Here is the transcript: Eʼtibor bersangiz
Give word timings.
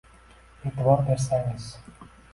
Eʼtibor 0.69 1.03
bersangiz 1.11 1.69